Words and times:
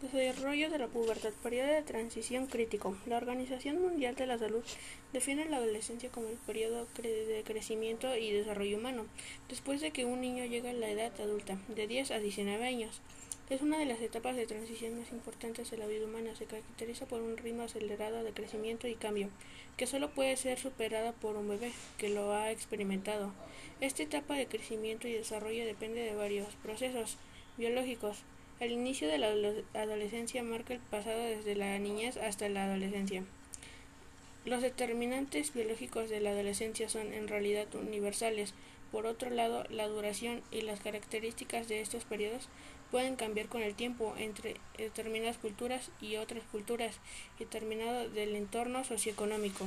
Desarrollo 0.00 0.70
de 0.70 0.78
la 0.78 0.86
pubertad, 0.86 1.34
periodo 1.42 1.74
de 1.74 1.82
transición 1.82 2.46
crítico. 2.46 2.96
La 3.04 3.18
Organización 3.18 3.82
Mundial 3.82 4.14
de 4.14 4.26
la 4.26 4.38
Salud 4.38 4.62
define 5.12 5.44
la 5.44 5.58
adolescencia 5.58 6.08
como 6.08 6.30
el 6.30 6.38
periodo 6.38 6.86
de 7.02 7.42
crecimiento 7.44 8.16
y 8.16 8.32
desarrollo 8.32 8.78
humano, 8.78 9.04
después 9.50 9.82
de 9.82 9.90
que 9.90 10.06
un 10.06 10.22
niño 10.22 10.46
llega 10.46 10.70
a 10.70 10.72
la 10.72 10.88
edad 10.88 11.12
adulta, 11.20 11.58
de 11.68 11.86
10 11.86 12.12
a 12.12 12.18
19 12.18 12.66
años. 12.66 13.02
Es 13.50 13.60
una 13.60 13.78
de 13.78 13.84
las 13.84 14.00
etapas 14.00 14.36
de 14.36 14.46
transición 14.46 14.98
más 14.98 15.12
importantes 15.12 15.70
de 15.70 15.76
la 15.76 15.86
vida 15.86 16.06
humana. 16.06 16.34
Se 16.34 16.46
caracteriza 16.46 17.04
por 17.04 17.20
un 17.20 17.36
ritmo 17.36 17.64
acelerado 17.64 18.24
de 18.24 18.32
crecimiento 18.32 18.88
y 18.88 18.94
cambio, 18.94 19.28
que 19.76 19.86
solo 19.86 20.14
puede 20.14 20.38
ser 20.38 20.58
superada 20.58 21.12
por 21.12 21.36
un 21.36 21.46
bebé 21.46 21.72
que 21.98 22.08
lo 22.08 22.32
ha 22.32 22.50
experimentado. 22.50 23.34
Esta 23.82 24.02
etapa 24.02 24.32
de 24.34 24.46
crecimiento 24.46 25.08
y 25.08 25.12
desarrollo 25.12 25.66
depende 25.66 26.00
de 26.00 26.14
varios 26.14 26.54
procesos 26.62 27.18
biológicos, 27.58 28.24
el 28.60 28.72
inicio 28.72 29.08
de 29.08 29.18
la 29.18 29.28
adolescencia 29.74 30.42
marca 30.42 30.74
el 30.74 30.80
pasado 30.80 31.18
desde 31.18 31.56
la 31.56 31.78
niñez 31.78 32.18
hasta 32.18 32.48
la 32.50 32.64
adolescencia. 32.64 33.24
Los 34.44 34.60
determinantes 34.60 35.52
biológicos 35.54 36.10
de 36.10 36.20
la 36.20 36.30
adolescencia 36.30 36.88
son 36.88 37.12
en 37.12 37.26
realidad 37.26 37.74
universales. 37.74 38.54
Por 38.92 39.06
otro 39.06 39.30
lado, 39.30 39.64
la 39.70 39.86
duración 39.86 40.42
y 40.50 40.60
las 40.60 40.80
características 40.80 41.68
de 41.68 41.80
estos 41.80 42.04
periodos 42.04 42.48
pueden 42.90 43.16
cambiar 43.16 43.48
con 43.48 43.62
el 43.62 43.74
tiempo 43.74 44.14
entre 44.18 44.56
determinadas 44.76 45.38
culturas 45.38 45.90
y 46.00 46.16
otras 46.16 46.42
culturas, 46.50 46.98
determinado 47.38 48.10
del 48.10 48.36
entorno 48.36 48.84
socioeconómico. 48.84 49.66